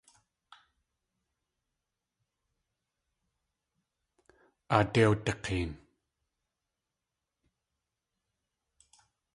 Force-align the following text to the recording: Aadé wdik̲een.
Aadé 4.75 5.03
wdik̲een. 5.11 5.71